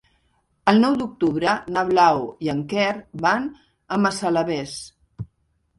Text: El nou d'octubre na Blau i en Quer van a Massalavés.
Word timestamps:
El 0.71 0.79
nou 0.83 0.95
d'octubre 1.01 1.53
na 1.75 1.83
Blau 1.91 2.23
i 2.47 2.51
en 2.57 2.65
Quer 2.73 2.91
van 3.27 3.47
a 3.99 4.03
Massalavés. 4.07 4.77